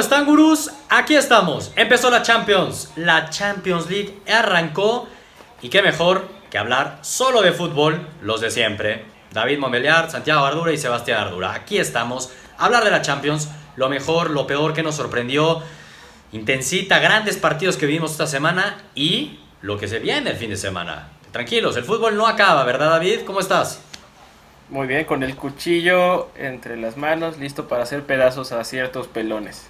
[0.00, 0.70] están, gurús?
[0.88, 1.72] Aquí estamos.
[1.76, 2.90] Empezó la Champions.
[2.96, 5.06] La Champions League arrancó.
[5.60, 9.04] Y qué mejor que hablar solo de fútbol, los de siempre.
[9.30, 11.52] David Montbeliard, Santiago Ardura y Sebastián Ardura.
[11.52, 12.32] Aquí estamos.
[12.56, 13.50] Hablar de la Champions.
[13.76, 15.62] Lo mejor, lo peor que nos sorprendió.
[16.32, 18.78] Intensita, grandes partidos que vimos esta semana.
[18.94, 21.08] Y lo que se viene el fin de semana.
[21.30, 23.20] Tranquilos, el fútbol no acaba, ¿verdad, David?
[23.26, 23.82] ¿Cómo estás?
[24.70, 29.68] Muy bien, con el cuchillo entre las manos, listo para hacer pedazos a ciertos pelones.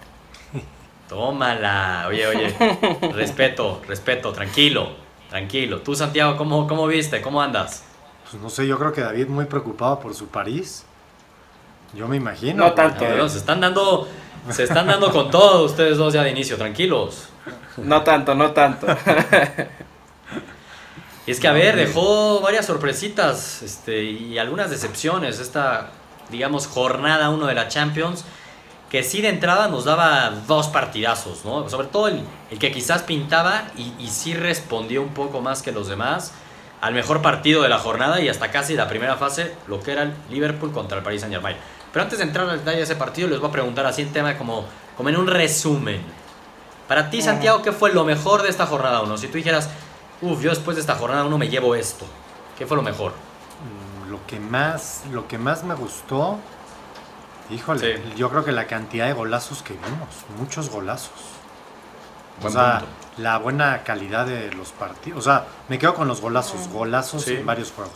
[1.11, 2.07] Tómala.
[2.09, 2.57] Oye, oye.
[3.13, 4.93] respeto, respeto, tranquilo,
[5.29, 5.81] tranquilo.
[5.81, 7.21] Tú, Santiago, ¿cómo, cómo viste?
[7.21, 7.83] ¿Cómo andas?
[8.31, 10.85] Pues no sé, yo creo que David muy preocupado por su París.
[11.95, 12.65] Yo me imagino.
[12.65, 13.05] No tanto.
[13.17, 14.09] No, se están dando,
[14.51, 17.29] se están dando con todo ustedes dos ya de inicio, tranquilos.
[17.77, 18.87] No tanto, no tanto.
[21.27, 25.91] Y es que, a ver, dejó varias sorpresitas este, y algunas decepciones esta,
[26.31, 28.25] digamos, jornada 1 de la Champions,
[28.91, 31.69] que sí de entrada nos daba dos partidazos, ¿no?
[31.69, 35.73] Sobre todo el, el que quizás pintaba y, y, sí respondió un poco más que
[35.73, 36.33] los demás
[36.81, 40.03] al mejor partido de la jornada y hasta casi la primera fase, lo que era
[40.03, 41.57] el Liverpool contra el Paris Saint Germain.
[41.93, 44.13] Pero antes de entrar al detalle de ese partido, les voy a preguntar así en
[44.13, 44.65] tema como,
[44.97, 46.01] como en un resumen.
[46.89, 49.19] Para ti, Santiago, ¿qué fue lo mejor de esta jornada 1?
[49.19, 49.69] Si tú dijeras,
[50.23, 52.05] Uf, yo después de esta jornada uno me llevo esto.
[52.59, 53.13] ¿Qué fue lo mejor?
[53.13, 56.39] Mm, lo que más, lo que más me gustó,
[57.51, 58.03] híjole, sí.
[58.17, 61.11] yo creo que la cantidad de golazos que vimos, muchos golazos.
[62.41, 62.95] Buen o sea, punto.
[63.19, 65.19] la buena calidad de los partidos.
[65.19, 67.35] O sea, me quedo con los golazos, golazos Sí.
[67.35, 67.93] en varios juegos.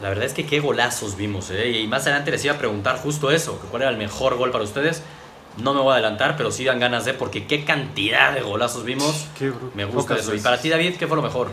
[0.00, 1.70] La verdad es que qué golazos vimos, ¿eh?
[1.70, 4.50] Y más adelante les iba a preguntar justo eso, que cuál era el mejor gol
[4.50, 5.02] para ustedes.
[5.56, 8.82] No me voy a adelantar, pero sí dan ganas de, porque qué cantidad de golazos
[8.84, 9.28] vimos.
[9.38, 9.52] Qué.
[9.74, 10.34] Me gusta eso.
[10.34, 11.48] Y para ti, David, ¿qué fue lo mejor?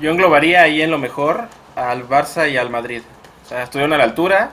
[0.00, 1.44] Yo englobaría ahí en lo mejor
[1.76, 3.02] al Barça y al Madrid.
[3.44, 4.52] O sea, estuvieron a la altura.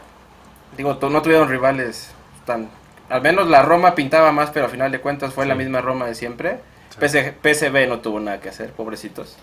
[0.77, 2.11] Digo, no tuvieron rivales
[2.45, 2.69] tan...
[3.09, 5.49] Al menos la Roma pintaba más, pero al final de cuentas fue Sí.
[5.49, 6.59] la misma Roma de siempre.
[6.89, 6.99] Sí.
[7.41, 9.35] PSV no tuvo nada que hacer, pobrecitos.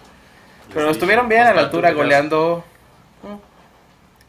[0.66, 0.92] Les Pero dije.
[0.92, 2.64] estuvieron bien a la Oscar, ¿tú altura goleando.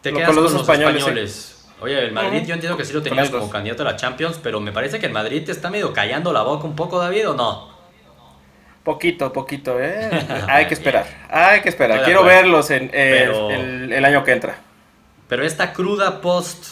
[0.02, 1.54] Te Lo- quedas con con los dos españoles, españoles.
[1.80, 4.40] Oye, el Madrid, yo entiendo que sí lo Con tenías como candidato a la Champions,
[4.42, 7.30] pero me parece que el Madrid te está medio callando la boca un poco, David,
[7.30, 7.70] ¿o no?
[8.84, 10.10] Poquito, poquito, ¿eh?
[10.48, 12.04] hay que esperar, hay que esperar.
[12.04, 14.58] Quiero verlos en, eh, Pero- el, el año que entra.
[15.28, 16.66] Pero esta cruda post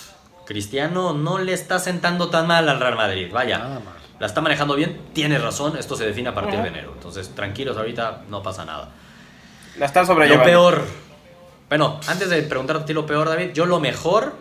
[0.45, 3.29] Cristiano no le está sentando tan mal al Real Madrid.
[3.31, 3.93] Vaya, Nada mal.
[4.19, 5.01] la está manejando bien.
[5.13, 6.91] Tienes razón, esto se define a partir de enero.
[6.93, 8.91] Entonces, tranquilos, ahorita no pasa nada.
[9.77, 10.45] La están Lo sobrellevando.
[10.45, 10.83] peor.
[11.67, 14.33] Bueno, antes de preguntarte a ti lo peor, David, yo lo mejor,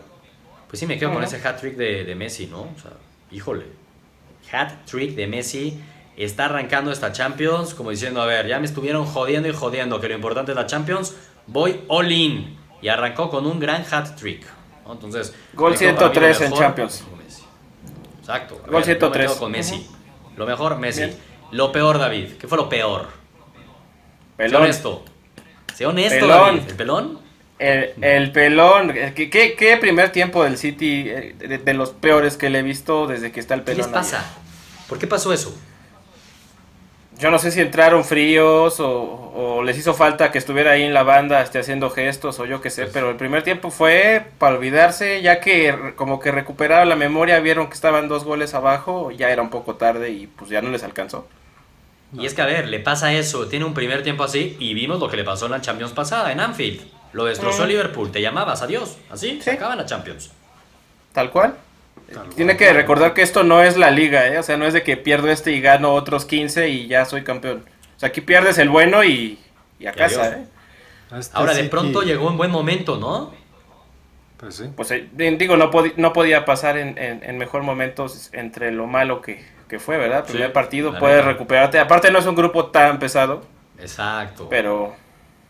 [0.69, 2.60] pues sí me quedo con ese hat-trick de, de Messi, ¿no?
[2.60, 2.92] O sea,
[3.31, 3.65] híjole.
[4.53, 5.81] Hat-trick de Messi.
[6.16, 10.09] Está arrancando esta Champions como diciendo, a ver, ya me estuvieron jodiendo y jodiendo, que
[10.09, 11.16] lo importante es la Champions,
[11.48, 12.56] voy all in.
[12.82, 14.44] Y arrancó con un gran hat-trick.
[14.84, 14.93] ¿No?
[14.93, 17.05] Entonces, Gol me quedo para mí lo 103 en Champions.
[18.21, 18.61] Exacto.
[18.67, 19.27] Gol ver, yo me 103.
[19.27, 19.87] quedo con Messi.
[20.37, 21.00] Lo mejor, Messi.
[21.05, 21.19] Bien.
[21.53, 22.33] Lo peor, David.
[22.39, 23.06] ¿Qué fue lo peor?
[23.06, 23.12] Sé
[24.37, 24.62] Pelón.
[24.62, 25.05] honesto.
[25.75, 26.56] Sé honesto, Pelón.
[26.56, 26.69] David.
[26.71, 27.19] ¿El pelón?
[27.59, 28.91] El, el pelón.
[28.97, 32.59] eh, ¿Qué, qué, qué primer tiempo del City eh, de, de los peores que le
[32.61, 33.78] he visto desde que está el ¿Qué pelón?
[33.78, 33.93] les ahí?
[33.93, 34.25] pasa?
[34.89, 35.56] ¿Por qué pasó eso?
[37.19, 38.91] Yo no sé si entraron fríos o,
[39.35, 42.61] o les hizo falta que estuviera ahí en la banda este, haciendo gestos o yo
[42.61, 46.89] qué sé, Pues- pero el primer tiempo fue para olvidarse, ya que como que recuperaron
[46.89, 50.51] la memoria, vieron que estaban dos goles abajo, ya era un poco tarde y pues
[50.51, 51.29] ya no les alcanzó.
[52.17, 53.49] Y es que, a ver, le pasa eso.
[53.49, 56.31] Tiene un primer tiempo así y vimos lo que le pasó en la Champions pasada,
[56.31, 56.81] en Anfield.
[57.13, 57.69] Lo destrozó Mm.
[57.69, 58.13] Liverpool.
[58.13, 58.99] Te llamabas, adiós.
[59.11, 59.57] Así, se Sí.
[59.57, 60.31] acaba la Champions.
[61.13, 61.55] Tal cual.
[62.37, 64.38] Tiene que recordar que esto no es la liga, ¿eh?
[64.38, 67.25] o sea, no es de que pierdo este y gano otros 15 y ya soy
[67.25, 67.65] campeón.
[67.97, 69.38] O sea, aquí pierdes el bueno y,
[69.78, 70.37] y a Y casa, adiós.
[70.38, 70.47] ¿eh?
[71.19, 73.32] Este Ahora, de pronto llegó en buen momento, ¿no?
[74.37, 74.65] Pues sí.
[74.76, 79.22] Pues eh, digo, no, no podía pasar en, en- en mejor momentos entre lo malo
[79.22, 80.25] que, que fue, ¿verdad?
[80.26, 81.78] Sí, Primer partido, puedes recuperarte.
[81.78, 83.42] Aparte no es un grupo tan pesado,
[83.78, 84.48] Exacto.
[84.48, 84.94] pero,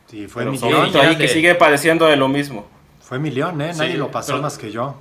[0.06, 2.66] Sí, fue pero mi ahí de- que sigue padeciendo de lo mismo.
[3.00, 3.72] Fue mi león, ¿eh?
[3.74, 5.00] Nadie Sí, lo pasó pero- más que yo.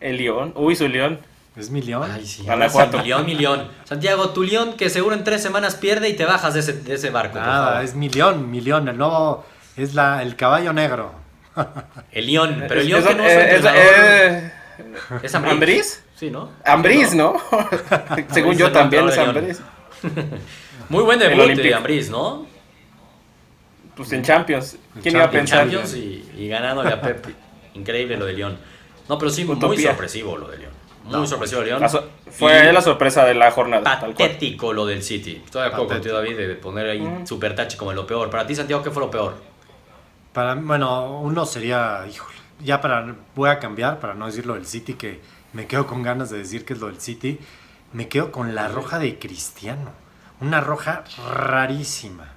[0.00, 1.18] El León, uy, su León.
[1.56, 2.08] Es mi león.
[2.14, 2.44] Ay, sí.
[2.44, 2.98] Guanajuato.
[2.98, 3.68] Milión, milión.
[3.82, 6.94] Santiago, tu León que seguro en tres semanas pierde y te bajas de ese, de
[6.94, 7.36] ese barco.
[7.36, 7.82] favor.
[7.82, 8.88] es mi león, mi león.
[8.88, 9.44] El nuevo
[9.76, 11.12] es la, el caballo negro.
[12.12, 12.64] El León.
[12.68, 14.52] Pero el León que no es eh, es- eh,
[15.24, 15.52] ¿Es Ambriz?
[15.52, 16.04] ¿Ambriz?
[16.14, 16.50] Sí, ¿no?
[16.64, 17.34] Ambriz, ¿no?
[18.30, 19.18] Según yo también es.
[19.18, 19.60] Ambriz.
[20.88, 21.74] Muy buen El debut de.
[21.74, 22.46] Ambriz, ¿no?
[23.96, 24.76] Pues en Champions.
[24.94, 25.58] En ¿Quién iba a en pensar?
[25.62, 27.26] Champions y, y ganándole a Pep.
[27.74, 28.58] Increíble lo de León.
[29.08, 30.72] No, pero sí, muy sorpresivo lo de León.
[31.04, 31.80] Muy No, sorpresivo León.
[31.80, 33.98] La so- fue Y la sorpresa de la jornada.
[34.00, 35.40] Patético lo del City.
[35.44, 37.26] Estoy de acuerdo contigo, David, de poner ahí Mm.
[37.26, 38.28] super touch como lo peor.
[38.28, 39.36] Para ti, Santiago, ¿qué fue lo peor?
[40.32, 44.94] Para, bueno, uno sería, híjole, ya para, voy a cambiar para no decirlo del City,
[44.94, 45.20] que
[45.54, 47.38] me quedo con ganas de decir que es lo del City.
[47.94, 49.92] Me quedo con la roja de Cristiano.
[50.40, 52.28] Una roja rarísima.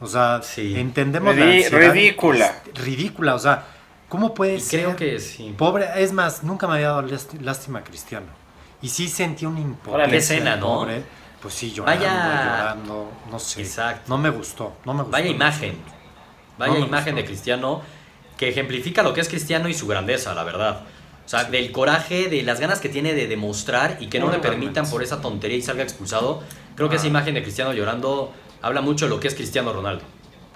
[0.00, 2.62] O sea, entendemos la Ridícula.
[2.74, 3.64] Ridícula, o sea,
[4.08, 4.80] ¿cómo puede ser?
[4.80, 5.54] Creo que sí.
[5.56, 7.06] Pobre, es más, nunca me había dado
[7.40, 8.26] lástima a Cristiano.
[8.80, 10.10] Y sí sentí un impotencia.
[10.10, 10.86] Qué escena, ¿no?
[11.40, 13.62] Pues sí, llorando, llorando, no sé.
[13.62, 14.04] Exacto.
[14.08, 15.12] No me gustó, no me gustó.
[15.12, 15.76] Vaya imagen.
[16.58, 17.82] Vaya imagen de Cristiano
[18.36, 20.82] que ejemplifica lo que es Cristiano y su grandeza, la verdad.
[21.24, 24.38] O sea, del coraje, de las ganas que tiene de demostrar y que no, le
[24.38, 26.42] permitan por esa tontería y salga expulsado.
[26.74, 27.08] Creo que esa ah.
[27.08, 28.32] imagen de Cristiano llorando
[28.62, 30.04] habla mucho de lo que es Cristiano Ronaldo.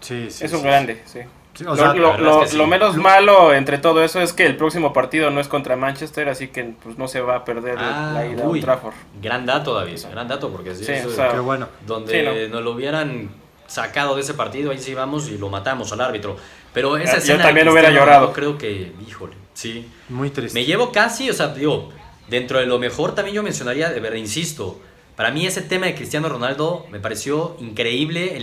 [0.00, 0.44] Sí, sí.
[0.44, 1.20] Es un grande, sí.
[1.60, 6.28] Lo, menos malo entre todo eso es que el próximo partido no es contra Manchester,
[6.28, 8.94] así que pues, no se va a perder la ah, ida a Trafford.
[9.20, 11.68] Gran dato, David, gran dato, porque sí, qué bueno.
[11.86, 13.30] donde nos lo hubieran
[13.66, 16.36] sacado de ese partido, ahí sí vamos y lo matamos al árbitro.
[16.72, 18.32] Pero esa escena Yo también hubiera llorado.
[18.32, 19.88] creo que, híjole, sí.
[20.08, 20.58] Muy triste.
[20.58, 21.90] Me llevo casi, o sea, digo,
[22.28, 24.80] dentro de lo mejor también yo mencionaría, de verdad, insisto,
[25.16, 28.36] para mí ese tema de Cristiano Ronaldo me pareció increíble,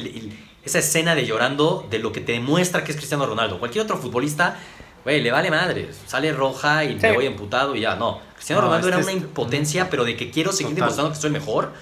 [0.69, 3.59] esa escena de llorando de lo que te demuestra que es Cristiano Ronaldo.
[3.59, 4.57] Cualquier otro futbolista,
[5.03, 8.21] güey, le vale madre, sale roja y me voy emputado y ya, no.
[8.35, 11.73] Cristiano Ronaldo era este una impotencia, pero de que quiero seguir demostrando que soy mejor.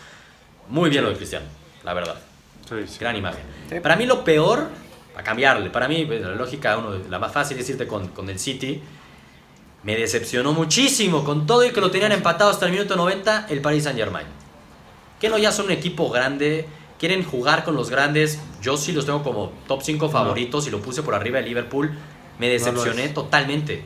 [0.69, 1.45] Muy bien lo de Cristiano,
[1.83, 2.15] la verdad.
[2.99, 3.43] Gran imagen.
[3.81, 4.67] Para mí lo peor,
[5.15, 8.29] a cambiarle, para mí, pues, la lógica, uno, la más fácil es irte con, con
[8.29, 8.81] el City.
[9.83, 13.61] Me decepcionó muchísimo con todo y que lo tenían empatado hasta el minuto 90 el
[13.61, 14.27] Paris Saint Germain.
[15.19, 16.67] Que no ya son un equipo grande,
[16.99, 18.41] quieren jugar con los grandes.
[18.61, 21.97] Yo sí los tengo como top 5 favoritos y lo puse por arriba de Liverpool.
[22.39, 23.83] Me decepcioné totalmente.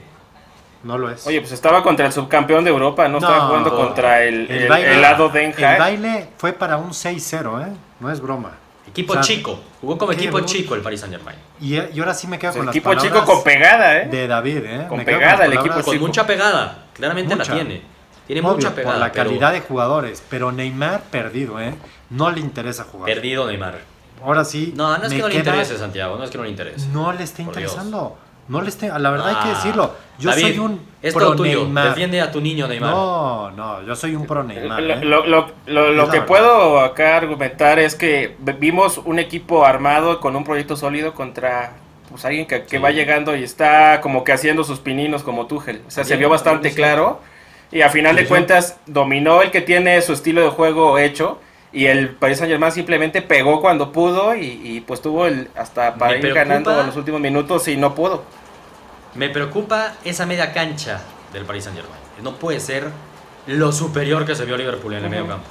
[0.84, 1.28] No lo es.
[1.28, 5.30] Oye, pues estaba contra el subcampeón de Europa, no, estaba jugando contra el, el, lado
[5.30, 7.74] de El baile fue para un 6-0, ¿eh?
[8.00, 8.58] No es broma.
[8.88, 9.60] Equipo chico.
[9.80, 11.38] Jugó como equipo chico el Paris Saint Germain.
[11.62, 14.08] Y, y, ahora sí me quedo con el equipo chico con pegada, ¿eh?
[14.08, 14.86] De David, ¿eh?
[14.90, 16.86] Con pegada, el equipo Con mucha pegada.
[16.94, 17.82] Claramente la tiene.
[18.28, 18.96] Tiene mucha pegada.
[18.96, 20.24] Por la calidad de jugadores.
[20.30, 21.74] Pero Neymar perdido, ¿eh?
[22.10, 23.08] No le interesa jugar.
[23.08, 23.80] Perdido Neymar.
[24.24, 24.74] Ahora sí.
[24.76, 26.18] No, no es que no le interese, Santiago.
[26.18, 26.88] No es que no le interese.
[26.90, 28.18] No le está interesando.
[28.48, 29.94] No le esté, la verdad hay que ah, decirlo.
[30.20, 31.90] Yo soy un es pro Neymar.
[31.90, 32.92] Defiende a tu niño Neymar.
[32.92, 34.82] No, no, yo soy un pro Neymar.
[34.82, 35.94] Lo, lo, ¿eh?
[35.94, 41.14] lo, que puedo acá argumentar es que vimos un equipo armado con un proyecto sólido
[41.14, 41.76] contra
[42.10, 45.82] pues alguien que, que va llegando y está como que haciendo sus pininos como Tuchel.
[45.88, 47.22] O sea, se vio bastante claro.
[47.72, 51.40] Y a final de cuentas dominó el que tiene su estilo de juego hecho
[51.74, 56.18] y el Paris Saint Germain simplemente pegó cuando pudo y, pues tuvo el hasta para
[56.18, 58.24] ir ganando en los últimos minutos y no pudo.
[59.16, 61.02] Me preocupa esa media cancha
[61.32, 62.02] del Paris Saint Germain.
[62.22, 62.90] No puede ser
[63.48, 65.48] lo superior que se vio Liverpool en el medio campo.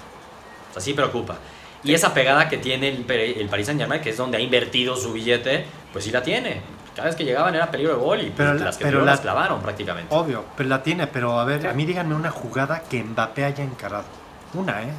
[0.77, 1.39] O sea, preocupa.
[1.83, 4.97] Y esa pegada que tiene el, el Paris Saint Germain, que es donde ha invertido
[4.97, 6.61] su billete, pues sí la tiene.
[7.01, 9.63] Cada vez que llegaban era peligro de gol y pero las que pero las clavaron
[9.63, 10.15] prácticamente.
[10.15, 11.07] Obvio, pero la tiene.
[11.07, 14.05] Pero a ver, a mí díganme una jugada que Mbappé haya encarado.
[14.53, 14.93] Una, ¿eh?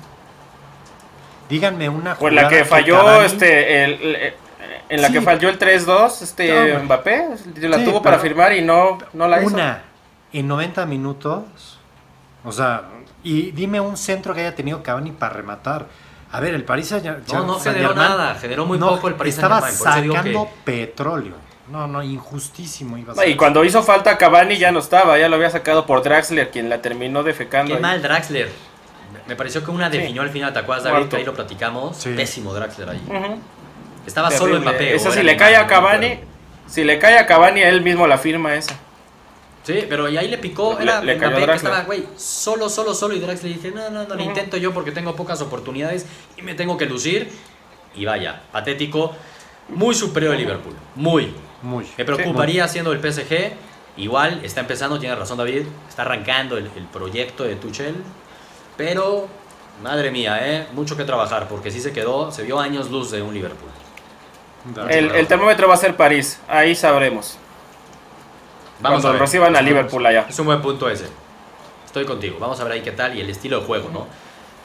[1.48, 2.18] Díganme una jugada.
[2.18, 4.34] Pues la que falló este, el,
[4.90, 7.28] en la que falló el 3-2, este Mbappé,
[7.58, 9.54] la tuvo para firmar y no, no la hizo.
[9.54, 9.84] Una
[10.34, 11.78] en 90 minutos.
[12.44, 12.86] O sea,
[13.22, 15.86] y dime un centro que haya tenido Cavani para rematar.
[16.32, 16.92] A ver, el París
[17.32, 21.51] No, no generó nada, generó muy poco el París Estaba sacando petróleo.
[21.70, 25.36] No, no, injustísimo iba a Y cuando hizo falta Cavani ya no estaba, ya lo
[25.36, 27.76] había sacado por Draxler, quien la terminó defecando.
[27.76, 28.50] Qué mal Draxler.
[29.28, 31.08] Me pareció que una definió al final, ¿te acuerdas, David?
[31.08, 32.04] Que ahí lo platicamos.
[32.04, 33.02] Pésimo Draxler ahí.
[34.06, 34.96] Estaba solo en Mbappé.
[34.96, 36.20] Esa si le cae a Cavani,
[36.68, 38.76] si le cae a Cavani, él mismo la firma esa.
[39.64, 43.14] Sí, pero y ahí le picó, era le, Mbappé que estaba, güey, solo, solo, solo,
[43.14, 46.42] y Draxler le dice, no, no, no, lo intento yo porque tengo pocas oportunidades y
[46.42, 47.30] me tengo que lucir.
[47.94, 49.14] Y vaya, patético,
[49.70, 51.32] muy superior a Liverpool, muy.
[51.62, 51.88] Muy.
[51.98, 53.54] Me preocuparía siendo el PSG,
[53.98, 57.96] igual, está empezando, tiene razón David, está arrancando el, el proyecto de Tuchel,
[58.78, 59.28] pero,
[59.84, 60.68] madre mía, ¿eh?
[60.74, 63.70] mucho que trabajar, porque sí se quedó, se vio años luz de un Liverpool.
[64.90, 67.38] El, termómetro va a ser París, ahí sabremos.
[68.80, 70.26] Vamos Cuando a reciban a Liverpool allá.
[70.30, 71.06] Es un buen punto ese.
[71.86, 72.38] Estoy contigo.
[72.40, 74.08] Vamos a ver ahí qué tal y el estilo de juego, ¿no?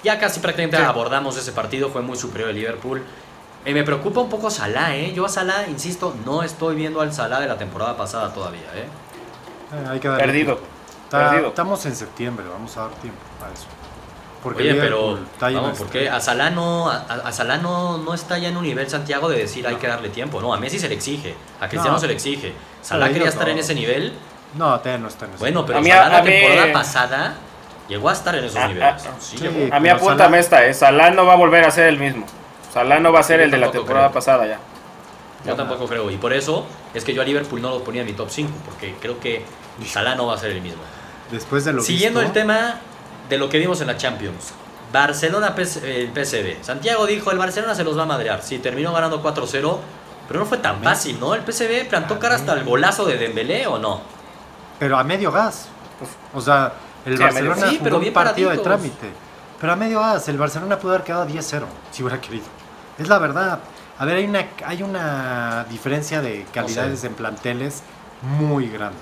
[0.03, 3.03] Ya casi prácticamente abordamos ese partido, fue muy superior el Liverpool.
[3.67, 5.13] Eh, me preocupa un poco Salah, ¿eh?
[5.13, 8.87] Yo a Salah, insisto, no estoy viendo al Salah de la temporada pasada todavía, ¿eh?
[9.75, 10.61] eh hay que Perdido.
[11.11, 11.49] Perdido.
[11.49, 13.67] Estamos en septiembre, vamos a dar tiempo a eso.
[14.45, 19.29] Oye, pero vamos, ¿por A Salah, no, a, no, está ya en un nivel Santiago
[19.29, 20.41] de decir hay que darle tiempo.
[20.41, 22.53] No, a Messi se le exige, a Cristiano se le exige.
[22.83, 24.13] Salah quería estar en ese nivel.
[24.55, 27.35] No, todavía no está en ese Bueno, pero Salah la temporada pasada
[27.89, 29.73] llegó a estar en esos niveles.
[29.73, 30.73] a mí apúntame esta, ¿eh?
[30.73, 32.27] Salah no va a volver a ser el mismo.
[32.77, 34.59] Salah no va a ser el de la temporada pasada ya.
[35.47, 38.07] Yo tampoco creo, y por eso es que yo a Liverpool no lo ponía en
[38.07, 39.47] mi top 5, porque creo que
[39.87, 40.83] Salah no va a ser el mismo.
[41.31, 42.75] Después de lo Siguiendo visto, el tema
[43.31, 44.53] de lo que vimos en la Champions.
[44.93, 46.63] Barcelona, el PSV.
[46.63, 48.43] Santiago dijo, el Barcelona se los va a madrear.
[48.43, 49.79] Sí, terminó ganando 4-0,
[50.29, 51.35] pero no fue tan fácil, ¿no?
[51.35, 54.03] El PSV plantó cara hasta el golazo de Dembélé, ¿o no?
[54.79, 55.69] Pero a medio gas.
[56.35, 56.75] O sea,
[57.07, 59.09] el Sí, Barcelona Sí, jugó pero un partido de trámite.
[59.59, 62.45] Pero a medio gas, el Barcelona pudo haber quedado 10-0, si hubiera querido.
[62.99, 63.61] Es la verdad.
[63.99, 67.83] A ver, hay una, hay una diferencia de calidades en planteles
[68.23, 68.99] muy grande.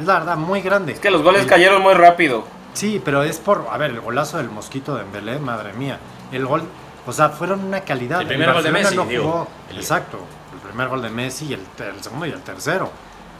[0.00, 0.92] Es la verdad, muy grande.
[0.92, 2.44] Es que los goles El- cayeron muy rápido.
[2.74, 5.98] Sí, pero es por, a ver, el golazo del mosquito de Embelé, madre mía.
[6.30, 6.64] El gol,
[7.06, 8.20] o sea, fueron una calidad.
[8.20, 9.48] El primer gol de Messi, digo.
[9.70, 10.18] El- exacto,
[10.52, 12.90] el primer gol de Messi y el, el segundo y el tercero.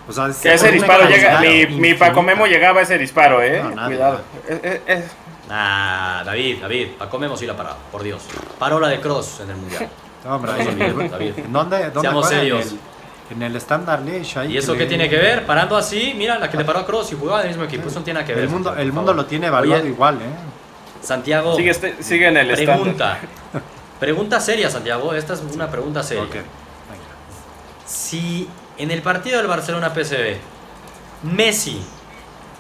[0.09, 1.41] O sea, es- Que ese disparo llega.
[1.41, 1.95] Mi, mi.
[1.95, 3.61] Paco Memo llegaba a ese disparo, eh.
[3.63, 4.21] No, nada, Cuidado.
[4.49, 5.05] es- es-
[5.49, 8.23] Ah, David, David, Paco Memo sí la parado, por Dios.
[8.59, 9.88] Parola de Cross en el Mundial.
[10.25, 11.33] No, hombre, ahí- David.
[11.38, 12.67] ¿En dónde, dónde Seamos serios.
[12.67, 12.73] En
[13.31, 14.37] el, en el Standard Liège.
[14.41, 15.47] ahí ¿Y eso que qué le- tiene que ver?
[15.47, 17.88] Parando así, mira, la que le paró a Cross y jugaba en el mismo equipo.
[17.88, 18.45] Eso no tiene nada que ver.
[18.45, 20.25] El mundo, Santiago, el mundo lo tiene evaluado Oye, igual, ¿eh?
[21.03, 22.76] Santiago, sigue, este- sigue en el estándar.
[22.81, 23.19] pregunta.
[24.00, 25.15] Pregunta seria, Santiago.
[25.15, 26.25] Esta es una pregunta seria.
[26.25, 26.47] Ok, venga.
[27.87, 28.49] Si
[28.79, 30.37] en el partido del Barcelona PSV,
[31.23, 31.81] Messi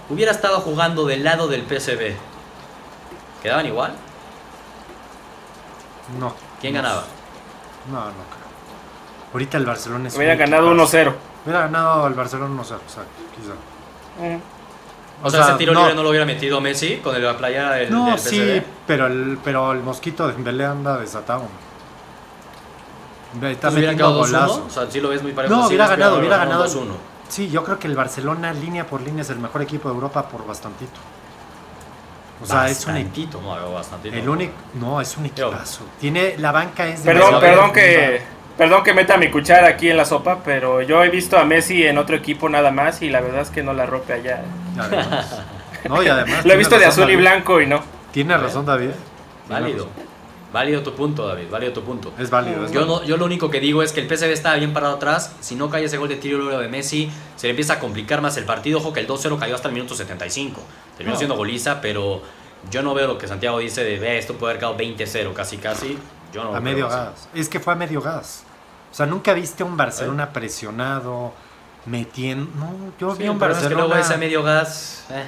[0.08, 2.14] hubiera estado jugando del lado del PSV,
[3.42, 3.92] ¿quedaban igual?
[6.18, 6.34] No.
[6.60, 7.04] ¿Quién no, ganaba?
[7.90, 8.46] No, no creo.
[9.32, 10.96] Ahorita el Barcelona es Hubiera ganado equipazo.
[10.98, 11.14] 1-0.
[11.44, 13.52] Hubiera ganado el Barcelona 1-0, exacto, quizá.
[14.24, 14.40] Mm.
[15.22, 18.10] O, sea, ese tiro libre no lo hubiera metido Messi con la playera del, No,
[18.10, 21.44] del sí, pero el, pero el mosquito de Dembélé anda desatado.
[23.42, 24.26] Está metiendo quedado 2-1.
[24.26, 24.58] golazos.
[24.66, 25.54] O sea, sí lo ves muy parejo.
[25.54, 26.86] No, hubiera ganado, hubiera ganado ganado.
[26.86, 26.96] 2-1.
[27.28, 30.28] Sí, yo creo que el Barcelona línea por línea es el mejor equipo de Europa
[30.28, 31.00] por bastantito.
[32.42, 33.40] O sea, es un equipo.
[33.40, 34.14] No, bastantito.
[34.14, 35.86] El único, no, es un equipazo.
[36.00, 38.20] Tiene la banca es de Perdón, Messi, perdón que,
[38.58, 41.86] perdón que meta mi cuchara aquí en la sopa, pero yo he visto a Messi
[41.86, 44.42] en otro equipo nada más y la verdad es que no la rompe allá.
[44.78, 45.42] Además.
[45.88, 47.80] No, y además Lo he visto de azul y blanco y no.
[48.10, 48.90] Tiene razón David.
[49.48, 49.88] Válido.
[50.56, 51.50] Válido tu punto, David.
[51.50, 52.14] Válido tu punto.
[52.18, 52.64] Es válido.
[52.64, 53.00] es Yo, válido.
[53.00, 55.32] no, yo lo único que digo es que el PSV estaba bien parado atrás.
[55.40, 58.38] Si no cae ese gol de tiro de Messi, se le empieza a complicar más
[58.38, 58.78] el partido.
[58.78, 60.62] Ojo que el 2-0 cayó hasta el minuto 75.
[60.96, 61.18] Terminó No.
[61.18, 62.22] siendo goliza, pero
[62.70, 65.98] yo no veo lo que Santiago dice de esto puede haber quedado 20-0 casi casi.
[66.32, 67.28] Yo no a medio gas.
[67.34, 68.42] Es que fue a medio gas.
[68.90, 71.34] O sea, nunca viste a un Barcelona presionado,
[71.84, 72.50] metiendo.
[72.58, 73.86] No, yo Sí, vi un pero es que Barcelona.
[73.88, 75.04] luego ese medio gas.
[75.10, 75.24] eh.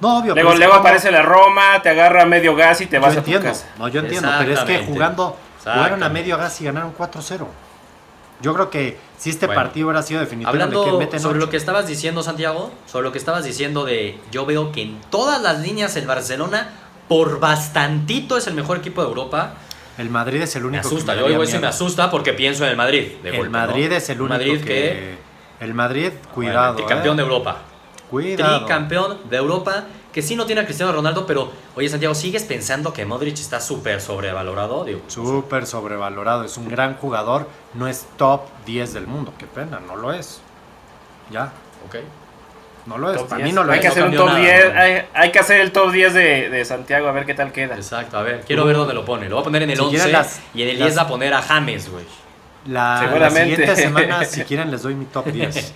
[0.00, 0.34] No, obvio.
[0.34, 3.10] pero Luego, luego como- aparece la Roma, te agarra medio gas y te Yo vas
[3.12, 3.46] a tu entiendo.
[3.48, 3.66] casa.
[3.78, 4.28] No, yo entiendo.
[4.38, 5.36] Pero es que jugando.
[5.62, 7.46] Jugaron a medio gas y ganaron 4-0.
[8.40, 9.60] Yo creo que si este Bueno.
[9.60, 13.04] partido hubiera sido definitivo, de Hablando que meten sobre lo que estabas diciendo, Santiago, sobre
[13.04, 16.70] lo que estabas diciendo de yo veo que en todas las líneas el Barcelona,
[17.06, 19.52] por bastantito, es el mejor equipo de Europa.
[19.98, 22.10] El Madrid es el Me único asusta, que yo daría digo eso y me asusta
[22.10, 23.16] porque pienso en el Madrid.
[23.22, 23.96] de El golpe, Madrid ¿no?
[23.96, 25.18] es el único Madrid que...
[25.60, 26.72] El Madrid, cuidado.
[26.72, 27.26] Bueno, campeón de eh.
[27.26, 27.56] Europa.
[28.10, 28.58] Cuidado.
[28.58, 32.92] Tricampeón de Europa, que sí no tiene a Cristiano Ronaldo, pero oye Santiago, ¿sigues pensando
[32.92, 34.84] que Modric está súper sobrevalorado?
[34.84, 36.44] Digo, Súper sobrevalorado.
[36.44, 37.48] Es un gran jugador.
[37.74, 39.32] No es top 10 del mundo.
[39.38, 40.40] Qué pena, no lo es.
[41.30, 41.52] Ya,
[41.86, 41.96] ok.
[42.86, 43.18] no lo es.
[43.18, 43.48] Top Para 10.
[43.48, 43.82] mí no lo hay es.
[43.82, 44.80] que hacer un cambió top nada, 10, ¿no?
[44.80, 47.76] hay, hay que hacer el top 10 de, de Santiago a ver qué tal queda.
[47.76, 49.28] Exacto, a ver, quiero ver dónde lo pone.
[49.28, 50.98] Lo voy a poner en el Si 11 quieren las- y en el las- 10
[50.98, 52.04] va a poner a James, güey.
[52.66, 53.50] La, la Seguramente.
[53.56, 55.74] siguiente semana, si quieren, les doy mi top 10.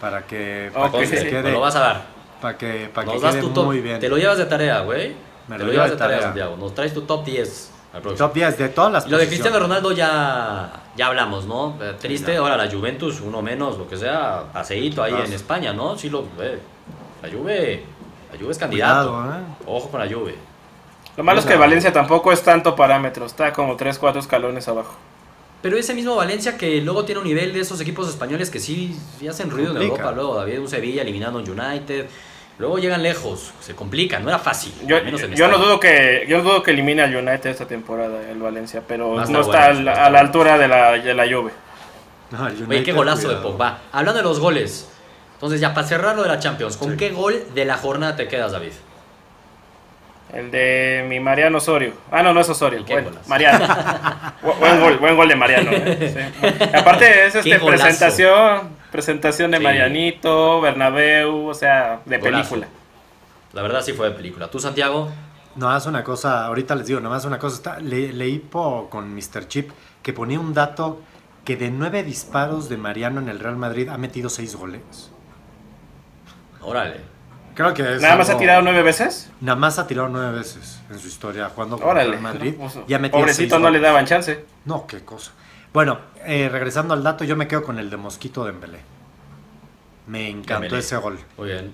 [0.00, 2.06] Para que, para que quede, lo vas a dar.
[2.40, 3.98] para que, para que Nos quede muy bien.
[3.98, 5.14] Te lo llevas de tarea, güey.
[5.48, 6.28] Me Te lo llevas de tarea, tarea.
[6.28, 6.56] Santiago.
[6.56, 8.26] Nos traes tu top 10 al próximo.
[8.26, 9.26] Top 10 de todas las Y lo de.
[9.26, 11.78] Cristiano Ronaldo ya, ya hablamos, ¿no?
[11.80, 15.96] Eh, Triste, ahora la Juventus, uno menos, lo que sea, paseíto ahí en España, ¿no?
[15.96, 16.58] Sí, lo, eh,
[17.22, 17.84] la Juve,
[18.32, 19.12] la Juve es candidato.
[19.12, 19.44] Cuidado, ¿eh?
[19.66, 20.34] Ojo con la Juve.
[21.16, 24.94] Lo malo es que Valencia tampoco es tanto parámetro, está como 3, 4 escalones abajo.
[25.62, 28.96] Pero ese mismo Valencia que luego tiene un nivel de esos equipos españoles que sí,
[29.18, 29.94] sí hacen ruido en Complica.
[29.94, 32.06] Europa, luego David, un Sevilla eliminando a un United,
[32.58, 34.72] luego llegan lejos, se complican, no era fácil.
[34.86, 37.50] Yo, al menos en yo no dudo que yo no dudo que elimine al United
[37.50, 41.14] esta temporada, el Valencia, pero no está a la, a la altura de la, de
[41.14, 41.50] la Juve.
[42.30, 43.36] No, el Oye, qué golazo de.
[43.36, 43.78] Pogba.
[43.92, 44.88] Hablando de los goles,
[45.34, 46.96] entonces ya para cerrar lo de la Champions, ¿con Sí.
[46.96, 48.72] qué gol de la jornada te quedas, David?
[50.32, 51.92] El de mi Mariano Osorio.
[52.10, 52.84] Ah, no, no es Osorio.
[53.26, 53.64] Mariano.
[54.42, 55.70] Bu- buen gol, buen gol de Mariano.
[55.72, 56.30] ¿eh?
[56.40, 56.64] Sí.
[56.76, 59.62] Aparte es este presentación, presentación de Sí.
[59.64, 62.50] Marianito, Bernabéu, o sea, de Golazo.
[62.50, 62.68] película.
[63.52, 64.48] La verdad sí fue de película.
[64.50, 65.10] ¿Tú, Santiago?
[65.54, 67.56] No, haz una cosa, ahorita les digo, nomás una cosa.
[67.56, 69.46] Está, le- leí po- con Mr.
[69.48, 69.70] Chip
[70.02, 71.00] que ponía un dato
[71.44, 74.82] que de nueve disparos de Mariano en el Real Madrid ha metido seis goles.
[76.60, 77.00] Órale.
[77.56, 79.30] Creo que es Nada más ha tirado nueve veces.
[79.40, 82.10] Nada más ha tirado nueve veces en su historia jugando con el Órale.
[82.10, 82.54] Real Madrid.
[82.58, 84.44] No, pues, pobrecito seis no le daban chance.
[84.66, 85.32] No, qué cosa.
[85.72, 88.78] Bueno, eh, regresando al dato, yo me quedo con el de Mosquito de Dembélé.
[90.06, 90.78] Me encantó Dembélé.
[90.78, 91.18] ese gol.
[91.38, 91.72] Muy bien.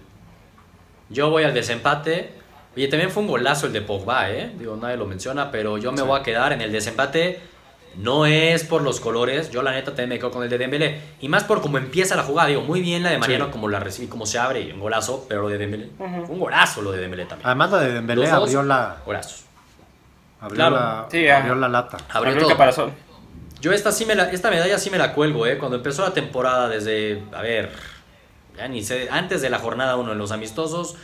[1.11, 2.35] Yo voy al desempate.
[2.77, 4.53] Oye, también fue un golazo el de Pogba, ¿eh?
[4.57, 7.41] Digo, nadie lo menciona, pero yo me voy a quedar en el desempate.
[7.97, 11.01] No es por los colores, yo la neta también me quedo con el de Dembélé.
[11.21, 12.49] Y más por cómo empieza la jugada.
[12.49, 15.27] Digo, muy bien la de Mariano, como la recibe, cómo se abre, y un golazo,
[15.29, 15.91] pero lo de Dembélé.
[15.99, 17.47] Un golazo lo de Dembélé también.
[17.47, 19.45] Además, lo de Dembélé Los dos, abrió la, Golazos.
[20.41, 20.77] abrió, Claro.
[20.77, 21.99] la, Sí, abrió la lata.
[22.11, 22.93] Abrió Abrió el caparazón.
[23.61, 25.59] Yo esta, sí me la- esta medalla sí me la cuelgo, ¿eh?
[25.59, 27.71] Cuando empezó la temporada desde, a ver,
[28.57, 30.97] ya ni sé, antes de la jornada 1 en los amistosos,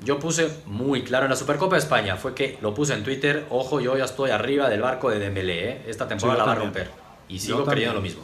[0.00, 3.46] yo puse muy claro en la Supercopa de España, fue que lo puse en Twitter,
[3.50, 5.82] ojo, yo ya estoy arriba del barco de Dembélé, ¿eh?
[5.88, 6.84] Esta temporada Sí, la va a también.
[6.86, 6.90] romper.
[7.28, 8.22] Y Yo sigo creyendo lo mismo.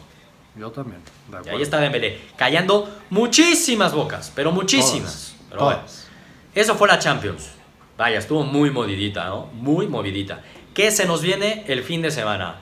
[0.57, 1.01] Yo también.
[1.29, 5.35] de Y ahí está Dembélé, callando muchísimas bocas, pero muchísimas.
[5.49, 6.07] Pero bueno, Todas.
[6.55, 7.49] eso fue la Champions.
[7.97, 9.47] Vaya, estuvo muy movidita, ¿no?
[9.53, 10.41] Muy movidita.
[10.73, 12.55] ¿Qué se nos viene el fin de semana?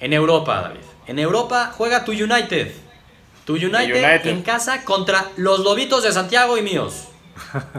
[0.00, 0.80] En Europa, David.
[1.06, 2.72] En Europa juega tu United.
[3.44, 4.26] Tu United, United.
[4.26, 7.04] en casa contra los Lobitos de Santiago y míos.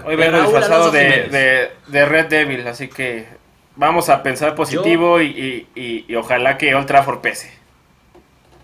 [0.06, 3.28] Hoy vengo disfrazado de, de, de Red Devil, así que
[3.76, 7.52] vamos a pensar positivo y, y- y- y ojalá que Old Trafford pese.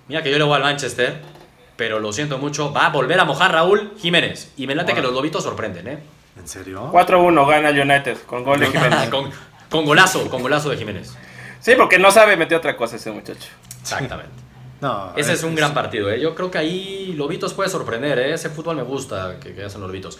[0.07, 1.21] Mira que yo le voy al Manchester,
[1.75, 2.71] pero lo siento mucho.
[2.73, 4.51] Va a volver a mojar Raúl Jiménez.
[4.57, 5.99] Y me late que los Lobitos sorprenden, ¿eh?
[6.37, 6.89] ¿En serio?
[6.91, 9.09] 4-1 gana el United con gol de Jiménez.
[9.09, 9.29] con,
[9.69, 11.15] con golazo, con golazo de Jiménez.
[11.59, 13.47] Sí, porque no sabe meter otra cosa ese muchacho.
[13.81, 14.31] Exactamente.
[14.81, 16.19] No, Ese es un gran partido, ¿eh?
[16.19, 18.33] Yo creo que ahí Lobitos puede sorprender, ¿eh?
[18.33, 20.19] Ese fútbol me gusta que, que hacen los Lobitos.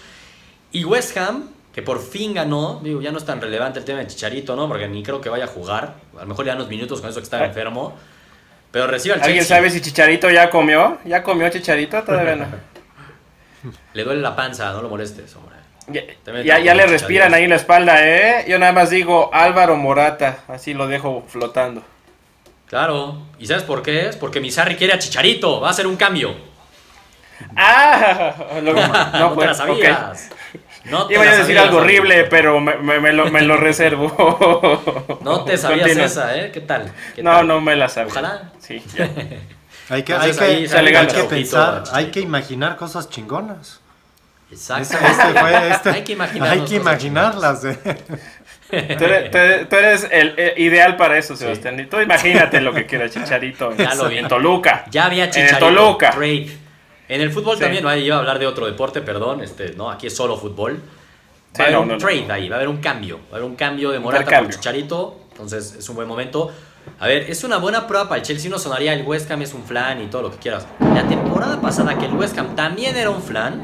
[0.73, 3.99] Y West Ham, que por fin ganó, digo, ya no es tan relevante el tema
[3.99, 4.67] de Chicharito, ¿no?
[4.67, 5.95] Porque ni creo que vaya a jugar.
[6.17, 7.45] A lo mejor le dan unos minutos con eso que está Ah.
[7.45, 7.95] enfermo.
[8.71, 9.55] Pero recibe al ¿Alguien Chelsea.
[9.57, 10.97] sabe si Chicharito ya comió?
[11.05, 12.01] ¿Ya comió Chicharito?
[12.03, 12.45] Todavía no.
[13.93, 15.55] Le duele la panza, no lo molestes, hombre.
[15.87, 16.87] Ya, ya, le Chicharito.
[16.87, 18.45] respiran ahí en la espalda, ¿eh?
[18.47, 21.83] Yo nada más digo Álvaro Morata, así lo dejo flotando.
[22.67, 23.21] Claro.
[23.37, 24.07] ¿Y sabes por qué?
[24.09, 25.61] Es porque Misarri quiere a Chicharito.
[25.61, 26.33] Va a hacer un cambio.
[27.55, 28.33] ¡Ah!
[28.63, 28.87] Lo- No,
[29.19, 29.57] no, te pues, la ok.
[29.57, 30.29] sabías.
[30.85, 31.81] No te Iba a decir algo amigo.
[31.83, 35.17] horrible, pero me, me- me lo, me lo reservo.
[35.21, 36.05] No te sabías Continúa.
[36.05, 36.51] esa, ¿eh?
[36.51, 36.91] ¿Qué tal?
[37.15, 37.47] ¿Qué No, tal?
[37.47, 38.11] no me la sabía.
[38.11, 38.51] Ojalá.
[38.59, 39.09] Sí, ya.
[39.89, 43.81] Hay que, hay que, hay que pensar, hay que imaginar cosas chingonas.
[44.49, 44.81] Exacto.
[44.83, 47.65] Este, este fue, este- Hay que hay que imaginarlas.
[47.65, 47.77] eh.
[48.97, 49.75] Tú eres, tú
[50.09, 51.79] el, ideal para eso, Sebastián.
[51.79, 54.17] Y Tú imagínate lo que quiera Chicharito en, Ya lo vi.
[54.17, 54.85] en Toluca.
[54.89, 55.59] Ya había En Chicharito.
[55.59, 56.11] Toluca.
[56.11, 56.57] Trade.
[57.09, 57.61] En el fútbol Sí.
[57.63, 57.89] también, ¿no?
[57.89, 59.41] Ahí iba a hablar de otro deporte, perdón.
[59.41, 60.81] Este, no, aquí es solo fútbol.
[61.53, 61.99] Sí, Va a haber no, un no, no.
[61.99, 63.17] trade ahí, va a haber un cambio.
[63.31, 64.49] Va a haber un cambio de Morata por.
[64.49, 65.19] Chicharito.
[65.31, 66.51] Entonces es un buen momento.
[66.99, 68.49] A ver, es una buena prueba para el Chelsea.
[68.49, 70.65] Uno sonaría el West Ham es un flan y todo lo que quieras.
[70.93, 73.61] La temporada pasada que el West Ham también era un flan,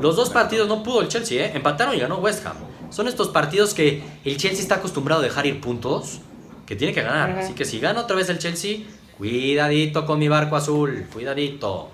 [0.00, 1.52] los dos partidos no pudo el Chelsea, ¿eh?
[1.54, 2.56] Empataron y ganó West Ham.
[2.90, 6.20] Son estos partidos que el Chelsea está acostumbrado a dejar ir puntos
[6.66, 7.30] que tiene que ganar.
[7.38, 8.78] Así que si gana otra vez el Chelsea,
[9.18, 11.88] cuidadito con mi barco azul, cuidadito.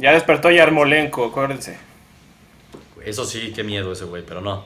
[0.00, 1.78] Ya despertó Yarmolenko, acuérdense.
[3.04, 4.64] Eso sí, qué miedo ese güey, pero no.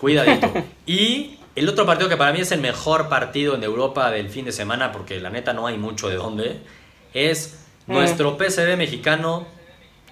[0.00, 0.52] Cuidadito.
[0.86, 4.44] y el otro partido que para mí es el mejor partido en Europa del fin
[4.44, 6.60] de semana, porque la neta no hay mucho de dónde,
[7.14, 7.92] es Mm.
[7.92, 9.46] nuestro PSV mexicano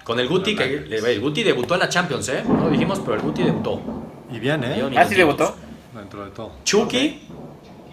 [0.03, 2.43] con el Guti, que el Guti debutó en la Champions, ¿eh?
[2.47, 3.81] No lo dijimos, pero el Guti debutó.
[4.31, 4.81] Y bien, ¿eh?
[4.95, 5.55] ¿Ah, sí debutó?
[5.93, 6.53] Dentro de todo.
[6.63, 7.21] Chucky,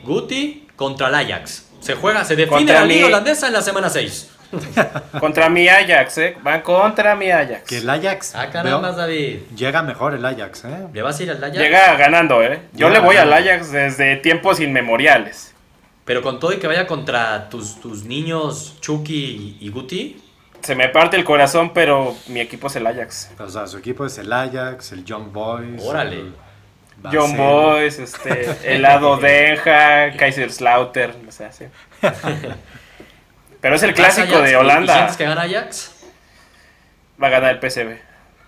[0.05, 1.69] Guti contra el Ajax.
[1.81, 4.31] Se juega, se define Contra la liga holandesa en la semana 6.
[5.21, 6.37] Contra mi Ajax, ¿eh?
[6.43, 7.63] Van contra mi Ajax.
[7.67, 8.35] Que el Ajax.
[8.35, 9.39] Ah, caramba, veo- David.
[9.57, 10.87] llega mejor el Ajax, ¿eh?
[10.93, 11.59] ¿Le vas a ir al Ajax?
[11.59, 12.63] Llega ganando, ¿eh?
[12.73, 13.33] Yo Llega le voy al.
[13.33, 15.55] Ajax desde tiempos inmemoriales.
[16.05, 20.21] Pero con todo y que vaya contra tus, tus niños Chucky y, Guti,
[20.61, 23.31] Se me parte el corazón, pero mi equipo es el Ajax.
[23.39, 25.83] O sea, su equipo es el Ajax, el Young Boys.
[25.83, 26.19] Órale.
[26.21, 26.33] el
[27.11, 27.37] John.
[27.37, 31.65] Boys, este, Helado Denja, Kaiserslautern, o sea, sí.
[33.63, 34.95] Pero es el ¿vas clásico Ajax de y- ¿Y Holanda.
[34.95, 36.05] sientes que gana Ajax?
[37.23, 37.99] Va a ganar el PSV,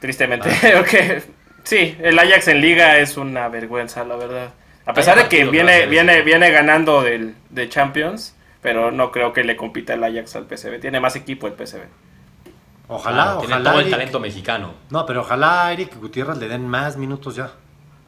[0.00, 0.50] tristemente.
[0.50, 0.80] Ah.
[0.80, 1.22] Ok,
[1.64, 4.50] Sí, el Ajax en liga es una vergüenza, la verdad.
[4.84, 9.44] A pesar de que viene, viene, viene ganando del, de Champions, pero no creo que
[9.44, 10.78] le compita el Ajax al PSV.
[10.78, 11.80] Tiene más equipo el PSV.
[12.88, 13.70] Ojalá, Tiene ojalá.
[13.70, 14.74] todo el talento mexicano.
[14.90, 17.50] No, pero ojalá a Eric Gutiérrez le den más minutos ya.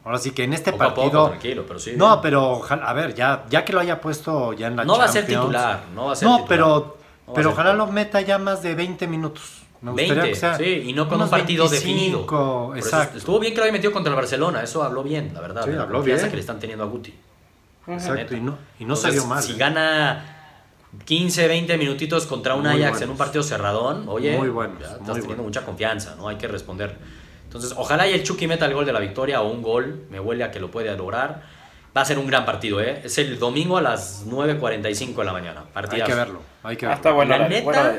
[0.05, 1.09] Ahora sí que en este Poco a partido.
[1.11, 1.93] poco, tranquilo, pero sí.
[1.97, 4.99] No, pero ojalá, a ver, ya, ya que lo haya puesto ya en la No
[4.99, 6.47] va a ser titular, no va a ser No, titular.
[6.49, 6.96] pero, No
[7.33, 7.87] pero ojalá titular.
[7.87, 9.61] lo meta ya más de 20 minutos.
[9.81, 11.85] Me gustaría 20, que sea sí, y no con un partido 25,
[12.25, 12.75] definido.
[12.75, 13.17] Exacto.
[13.19, 15.63] estuvo bien que lo haya metido contra el Barcelona, eso habló bien, la verdad.
[15.65, 16.31] Sí, la habló confianza bien.
[16.31, 17.13] que le están teniendo a Guti.
[17.87, 19.41] Exacto, y no, y no Entonces, salió mal.
[19.43, 19.55] Si ¿eh?
[19.57, 20.25] gana
[21.05, 23.01] 15, 20 minutitos contra un Muy Ajax buenos.
[23.03, 25.45] en un partido cerradón, oye, Muy buenos, ya estás muy teniendo buenos.
[25.45, 26.27] mucha confianza, ¿no?
[26.27, 26.97] Hay que responder.
[27.43, 30.19] Entonces, ojalá y el Chucky meta el gol de la victoria o un gol, me
[30.19, 31.43] huele a que lo puede lograr.
[31.97, 33.01] Va a ser un gran partido, ¿eh?
[33.03, 35.63] Es el domingo a las 9.45 de la mañana.
[35.73, 36.99] Hay que verlo, hay que Ah, verlo.
[36.99, 37.35] está bueno.
[37.37, 37.95] La neta.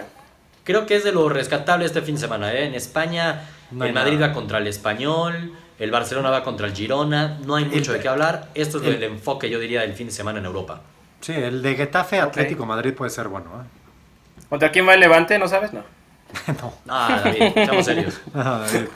[0.63, 2.67] Creo que es de lo rescatable este fin de semana, ¿eh?
[2.67, 4.29] En España, No el Madrid nada.
[4.29, 7.39] va contra el Español, El Barcelona va contra el Girona.
[7.45, 8.49] No hay mucho El- de qué hablar.
[8.55, 10.81] Esto es el- el enfoque, yo diría, del fin de semana en Europa.
[11.21, 13.47] Sí, el de Getafe Atlético Madrid puede ser bueno.
[13.63, 14.45] ¿eh?
[14.49, 15.39] ¿Contra quién va el Levante?
[15.39, 15.73] ¿No sabes?
[15.73, 15.83] No.
[16.63, 16.75] no.
[16.89, 18.21] Ah, David, seamos serios.
[18.35, 18.89] Ah, David.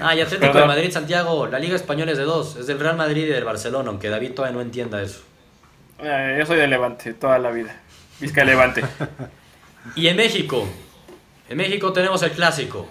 [0.00, 0.62] Ah, y Atlético Perdón.
[0.62, 1.46] de Madrid, Santiago.
[1.46, 2.56] La Liga Española es de dos.
[2.56, 5.20] Es del Real Madrid y del Barcelona, aunque David todavía no entienda eso.
[5.98, 7.74] Eh, yo soy de Levante toda la vida.
[8.20, 8.82] Vizca Levante.
[9.94, 10.66] Y en México,
[11.48, 12.88] en México tenemos el clásico.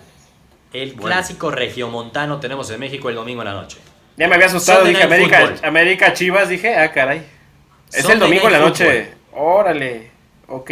[0.71, 1.08] El Bueno.
[1.08, 3.78] clásico regiomontano tenemos en México el domingo en la noche.
[4.15, 5.60] Ya me había asustado, Sunday dije América, Football.
[5.67, 7.25] América Chivas, dije, ah, caray.
[7.91, 9.13] Es Sunday el domingo en la noche.
[9.34, 10.10] Órale,
[10.47, 10.71] ok.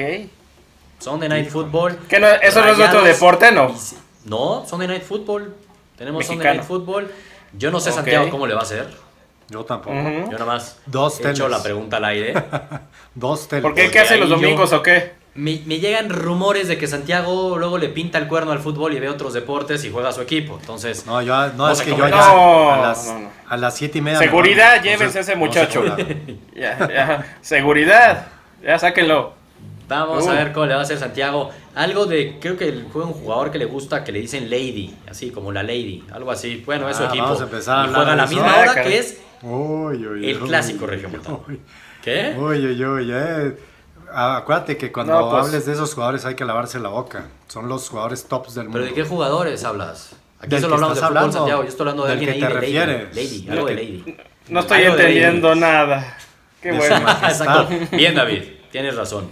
[1.03, 1.97] Sunday Night Football.
[2.07, 3.69] ¿Qué no- ¿Eso no es otro deporte, no?
[3.69, 5.53] y No, Sunday Night Football.
[5.97, 6.55] Tenemos Sunday Mexicano.
[6.55, 7.11] Night Football.
[7.57, 7.91] Yo no sé.
[7.91, 8.87] Santiago, cómo le va a hacer.
[9.49, 9.95] Yo tampoco.
[10.31, 12.33] Yo nomás Dos he hecho la pregunta al aire.
[13.15, 13.61] Dos teles.
[13.61, 13.81] ¿Por qué?
[13.83, 15.21] Porque ¿Qué hacen los yo- domingos o qué?
[15.35, 18.99] Me, me llegan rumores de que Santiago luego le pinta el cuerno al fútbol y
[18.99, 20.57] ve otros deportes y juega a su equipo.
[20.59, 22.11] Entonces, No, yo, no, No es que yo come.
[22.11, 24.19] ya No, a, las, no, a las siete y media.
[24.19, 25.83] me Seguridad, llévense Entonces, ese muchacho.
[26.55, 27.25] ya.
[27.41, 28.27] Seguridad.
[28.63, 29.33] Ya sáquenlo.
[29.87, 30.29] Vamos Uh.
[30.31, 31.49] a ver cómo le va a hacer Santiago.
[31.75, 35.31] Algo de, creo que juega un jugador que le gusta que le dicen Lady, así
[35.31, 36.61] como la Lady, algo así.
[36.65, 37.23] Bueno, es su Ah, equipo.
[37.23, 38.91] vamos a empezar a y hablar juega a la misma Ah, hora caray.
[38.91, 41.43] que es Uy, uy, el uy, clásico regiomontano.
[42.03, 42.35] ¿Qué?
[42.37, 43.57] Uy, uy, uy, eh.
[44.11, 47.25] Ah, Acuérdate que cuando No, pues- hables de esos jugadores hay que lavarse la boca.
[47.47, 48.79] Son los jugadores tops del mundo.
[48.79, 50.15] ¿Pero de qué jugadores hablas?
[50.39, 51.63] Aquí solo hablamos de estás fútbol, hablando, Santiago.
[51.63, 52.61] Yo estoy hablando de alguien que ahí te de Lady.
[52.73, 53.15] refieres.
[53.15, 54.17] Lady, Lo algo de Lady.
[54.49, 55.59] No estoy entendiendo Lady.
[55.61, 56.17] nada.
[56.61, 57.05] Qué bueno.
[57.91, 58.43] Bien, David.
[58.71, 59.27] Tienes razón.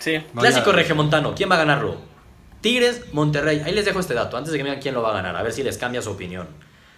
[0.00, 0.20] Sí.
[0.36, 1.34] Clásico regiomontano.
[1.34, 1.98] ¿Quién va a ganarlo?
[2.60, 3.62] Tigres, Monterrey.
[3.64, 5.36] Ahí les dejo este dato antes de que me digan quién lo va a ganar.
[5.36, 6.48] A ver si les cambia su opinión.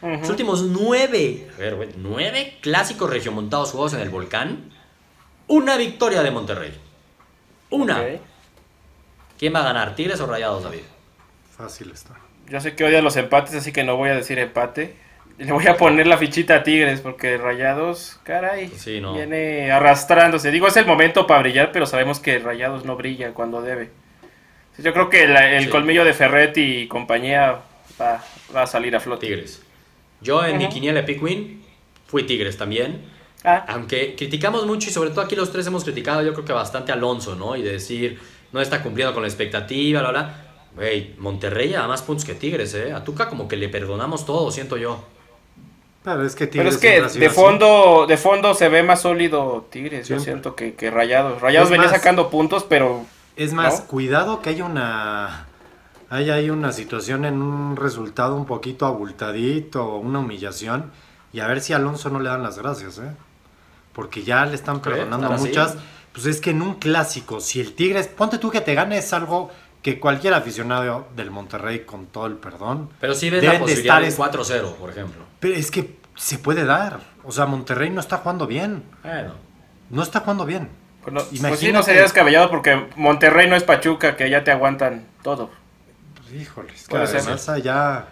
[0.01, 4.73] Los últimos nueve, a ver, güey, nueve clásicos regiomontados jugados en el volcán.
[5.47, 6.73] Una victoria de Monterrey.
[7.71, 8.03] Una.
[9.39, 9.95] ¿Quién va a ganar?
[9.95, 10.83] ¿Tigres o Rayados, David?
[11.57, 12.17] Fácil está.
[12.49, 14.97] Yo sé que odia los empates, así que no voy a decir empate.
[15.39, 19.15] Le voy a poner la fichita a Tigres, porque Rayados, caray, Sí, no.
[19.15, 20.51] viene arrastrándose.
[20.51, 23.91] Digo, es el momento para brillar, pero sabemos que Rayados no brilla cuando debe.
[24.79, 25.71] Yo creo que la- el Sí.
[25.71, 27.59] colmillo de Ferretti y compañía
[28.01, 28.23] va,
[28.55, 29.27] va a salir a flote.
[29.27, 29.63] Tigres.
[30.21, 30.75] Yo en mi Ujú.
[30.75, 31.63] quiniela Epic Win
[32.07, 33.03] fui Tigres también.
[33.45, 36.53] Ah, Aunque criticamos mucho y sobre todo aquí los tres hemos criticado yo creo que
[36.53, 37.57] bastante a Alonso, ¿no?
[37.57, 38.21] Y de decir,
[38.53, 40.35] no está cumpliendo con la expectativa, bla, bla.
[40.77, 42.93] Güey, Monterrey lleva más puntos que Tigres, ¿eh?
[42.93, 45.05] A Tuca como que le perdonamos todo, siento yo.
[46.05, 47.35] Pero es que pero Tigres es que de así.
[47.35, 51.41] fondo, de fondo se ve más sólido Tigres, yo siento que, que Rayados.
[51.41, 53.05] Rayados Es venía más- sacando puntos, pero
[53.37, 53.87] Es más, ¿no?
[53.87, 55.47] cuidado que hay una.
[56.11, 60.91] Hay ahí una situación en un resultado un poquito abultadito, una humillación.
[61.33, 63.11] Y a ver si a Alonso no le dan las gracias, ¿eh?
[63.95, 65.49] Porque ya le están perdonando ¿Tan así?
[65.49, 65.77] muchas.
[66.13, 69.13] Pues es que en un clásico, si el Tigres, ponte tú que te gane, es
[69.15, 69.51] algo
[69.83, 73.73] que cualquier aficionado del Monterrey, con todo el perdón, Pero sí ves Deben la de
[73.73, 75.23] posibilidad de estar un 4-0, por ejemplo.
[75.41, 77.01] pero es que se puede dar.
[77.25, 78.85] O sea, Monterrey no está jugando bien.
[79.03, 79.35] Bueno,
[79.91, 80.69] No está jugando bien.
[81.03, 84.51] Pues, no- pues sí, no sería descabellado porque Monterrey no es Pachuca, que ya te
[84.53, 85.51] aguantan todo.
[86.17, 88.07] Pues, híjoles, que además allá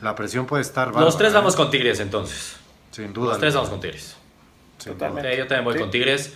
[0.00, 1.34] la presión puede estar los tres ¿eh?
[1.34, 2.56] vamos con Tigres entonces.
[2.92, 3.30] Sin duda.
[3.30, 4.16] Los tres vamos con Tigres.
[4.78, 5.36] sin Totalmente.
[5.36, 5.80] yo también voy Sí.
[5.80, 6.32] con Tigres.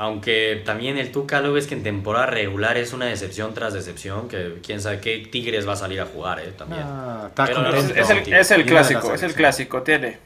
[0.00, 4.28] Aunque también el Tuca lo ves que en temporada regular es una decepción tras decepción,
[4.28, 6.54] que quién sabe qué Tigres va a salir a jugar, ¿eh?
[6.56, 6.84] También.
[6.86, 8.34] Ah, está Pero no, Es, contento.
[8.34, 10.16] es el, es clásico, es el clásico, tiene.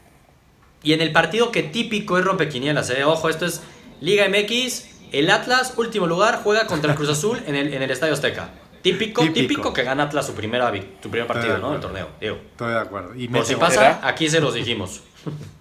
[0.84, 3.02] Y en el partido que típico es rompequinielas, ¿eh?
[3.02, 3.62] Ojo, esto es
[4.00, 7.90] Liga MX, el Atlas, último lugar, juega contra el Cruz Azul en el, en el
[7.90, 8.50] Estadio Azteca.
[8.80, 9.72] Típico, típico, Típico.
[9.72, 11.80] que gana Atlas su, primera, su primer partido, de ¿no?
[11.80, 12.36] Torneo, digo.
[12.52, 13.12] Estoy de acuerdo.
[13.16, 15.02] Y Por si pasa, aquí se los dijimos.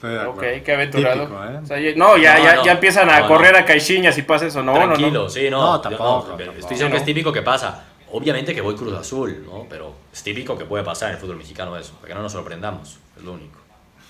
[0.00, 1.20] Estoy de Ok, qué aventurado.
[1.26, 1.58] Típico, ¿eh?
[1.62, 2.64] O sea, ya- no, ya, No, ya, no.
[2.64, 3.58] ya empiezan a No, correr no.
[3.58, 4.62] a Caixinhas y pasa eso.
[4.62, 5.28] No, no, Tranquilo, no.
[5.28, 5.60] sí, no.
[5.60, 6.36] No, yo tampoco.
[6.38, 6.96] Estoy diciendo que No.
[6.96, 7.84] es típico que pasa.
[8.12, 9.66] Obviamente que voy Cruz Azul, ¿no?
[9.68, 12.32] Pero es típico que puede pasar en el fútbol mexicano eso, para que no nos
[12.32, 13.60] sorprendamos, es lo único.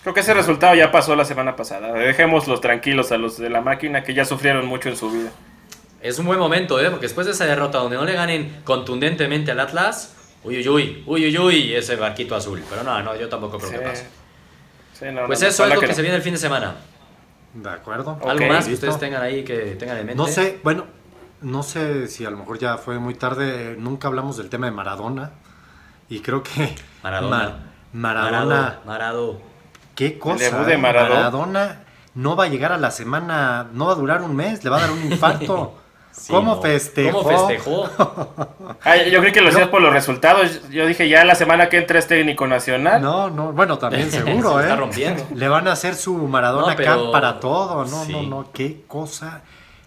[0.02, 1.92] Creo que ese resultado ya pasó la semana pasada.
[1.92, 5.30] Dejémoslos tranquilos a los de la máquina que ya sufrieron mucho en su vida.
[6.00, 6.88] Es un buen momento, ¿eh?
[6.88, 11.02] Porque después de esa derrota donde no le ganen contundentemente al Atlas, uy, uy, uy,
[11.06, 12.62] uy, uy, uy, ese barquito azul.
[12.70, 13.76] Pero no, no, yo tampoco creo Sí.
[13.76, 14.06] que pase.
[15.00, 15.94] Sí, no, Pues no, eso es lo que, no.
[15.94, 16.74] se viene el fin de semana.
[17.54, 18.18] De acuerdo.
[18.24, 20.16] ¿Algo más que ustedes tengan ahí que tengan en mente?
[20.22, 20.84] No sé, bueno,
[21.42, 23.74] no sé si a lo mejor ya fue muy tarde.
[23.78, 25.30] Nunca hablamos del tema de Maradona.
[26.08, 26.74] Y creo que.
[27.02, 27.36] Maradona.
[27.38, 27.58] Ma-
[27.92, 28.44] Maradona.
[28.56, 29.40] Marado, Marado.
[29.96, 30.44] Qué cosa.
[30.44, 30.78] debut de eh?
[30.78, 31.14] Maradona.
[31.16, 31.80] Maradona
[32.14, 33.68] no va a llegar a la semana.
[33.72, 34.62] No va a durar un mes.
[34.62, 35.76] Le va a dar un infarto.
[36.20, 36.60] Sí, ¿Cómo no.
[36.62, 37.22] festejó?
[37.22, 37.88] ¿Cómo festejó?
[38.84, 40.68] Ah, yo creí que lo hacías por los resultados.
[40.70, 43.00] Yo dije, ya la semana que entra es técnico nacional.
[43.02, 44.76] No, no, bueno, también Se seguro, está ¿eh?
[44.76, 45.26] rompiendo.
[45.34, 47.84] Le van a hacer su Maradona No, pero- Camp para todo.
[47.84, 48.12] No, Sí.
[48.12, 49.42] no, no, qué cosa.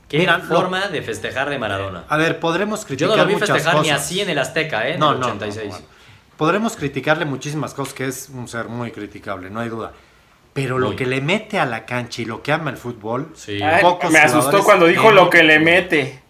[0.08, 2.04] Qué Mira, lo- forma de festejar de Maradona.
[2.08, 4.02] A ver, podremos Yo criticar no lo vi muchas festejar ni cosas.
[4.02, 4.93] así en el Azteca, ¿eh?
[4.93, 5.65] En No, el no, 86.
[5.65, 5.86] no, bueno.
[6.38, 9.91] podremos criticarle muchísimas cosas, que es un ser muy criticable, no hay duda.
[10.54, 13.60] Pero lo que le mete a la cancha y lo que ama el fútbol, Sí.
[13.63, 16.22] Ay, pocos me asustó cuando dijo lo que le mete.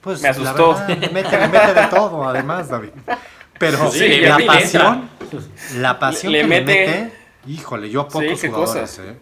[0.00, 0.74] Pues me la asustó.
[0.74, 2.90] verdad, le mete, le mete de todo, además, David.
[3.58, 5.10] Pero Sí, la pasión,
[5.76, 7.12] la pasión Le- le que mete- le mete,
[7.46, 8.98] híjole, yo pocos qué jugadores, cosas.
[9.06, 9.16] ¿eh?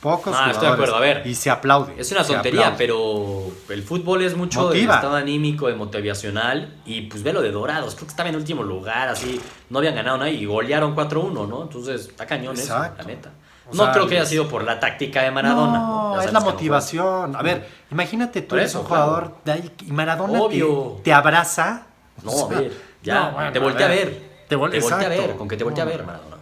[0.00, 0.52] Pocos Ah, jugadores.
[0.56, 1.22] estoy de acuerdo, a ver.
[1.26, 1.94] Y se aplaude.
[1.96, 6.74] Es una tontería, pero el fútbol es mucho de estado anímico, de motivacional.
[6.84, 9.40] Y pues ve lo de Dorados, creo que estaba en último lugar, así.
[9.70, 11.62] No habían ganado nada y golearon 4-1, ¿no?
[11.62, 13.30] Entonces, está cañón eso, la neta.
[13.72, 15.78] O no sea, creo que haya sido por la táctica de Maradona.
[15.78, 17.34] No, es la no motivación.
[17.36, 21.00] A ver, imagínate tú eres eso, un jugador de ahí y Maradona te, Obvio.
[21.02, 21.82] te abraza.
[22.22, 24.32] No, O a ver, ya, no, bueno, te volteé a ver.
[24.48, 26.36] Te, vol- Te volteé a ver, con que te volteé a ver, No, Maradona.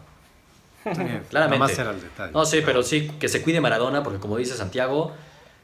[0.85, 1.81] sí, Claramente.
[1.81, 2.33] Era el detalle.
[2.33, 5.13] No, sí, pero sí, que se cuide Maradona, porque como dice Santiago,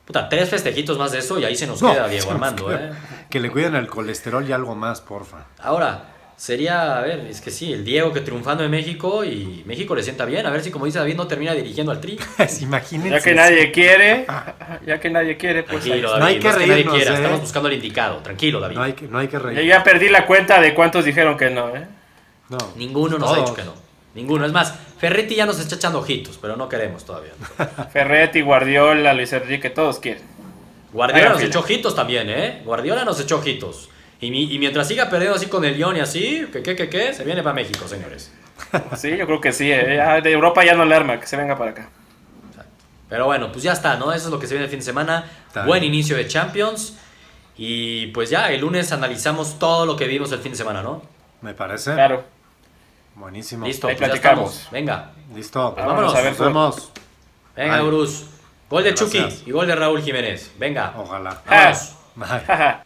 [0.04, 2.90] puta, tres festejitos más de eso y ahí se nos No, queda Diego Armando, queda.
[2.90, 2.92] ¿eh?
[3.28, 5.46] Que le cuiden el colesterol y algo más, porfa.
[5.60, 6.04] Ahora,
[6.36, 10.02] sería, a ver, es que sí, el Diego que triunfando en México y México le
[10.02, 12.18] sienta bien, a ver si como dice David no termina dirigiendo al Tri.
[12.60, 13.10] Imagínense.
[13.10, 13.40] Ya que eso.
[13.40, 14.26] nadie quiere,
[14.86, 16.10] ya que nadie quiere, pues Tranquilo.
[16.10, 17.14] David, No hay que es nadie reírnos, quiera, ¿eh?
[17.16, 18.76] estamos buscando el indicado, tranquilo, David.
[18.76, 19.66] No hay que, no hay que Yo reír.
[19.66, 21.86] ya perdí la cuenta de cuántos dijeron que no, ¿eh?
[22.48, 22.58] No.
[22.76, 23.74] Ninguno nos ha dicho que no.
[24.14, 24.46] Ninguno.
[24.46, 27.32] Es más, Ferretti ya nos está echando ojitos, pero no queremos todavía.
[27.92, 30.22] Ferretti, Guardiola, Luis Enrique, todos quieren.
[30.92, 31.48] Guardiola Hagan nos fila.
[31.50, 32.62] echó ojitos también, ¿eh?
[32.64, 33.90] Guardiola nos echó ojitos.
[34.20, 36.88] Y, mi- y mientras siga perdiendo así con el Lyon y así, que qué, qué,
[36.88, 38.32] qué, se viene para México, señores.
[38.96, 39.70] Sí, yo creo que sí.
[39.70, 39.96] ¿eh?
[39.96, 41.88] Ya de Europa ya no le arma, que se venga para acá.
[43.08, 44.12] Pero bueno, pues ya está, ¿no?
[44.12, 45.24] Eso es lo que se viene el fin de semana.
[45.46, 45.92] Está Buen bien.
[45.94, 46.96] inicio de Champions.
[47.58, 51.02] Y pues ya, el lunes analizamos todo lo que vimos el fin de semana, ¿no?
[51.42, 51.92] Me parece.
[51.94, 52.24] Claro.
[53.14, 53.66] Buenísimo.
[53.66, 54.68] Listo, Ahí pues platicamos.
[54.72, 55.72] Venga, Listo.
[55.74, 56.14] Pues vámonos.
[56.14, 56.92] a ver Nos vemos.
[57.54, 57.80] venga.
[57.82, 58.24] Bruce.
[58.68, 59.10] Gol de Gracias.
[59.38, 60.50] Chucky y gol de Raúl Jiménez.
[60.58, 61.42] Venga, Ojalá.
[61.46, 61.72] Ah.
[62.16, 62.26] Bye.
[62.28, 62.82] Jaja.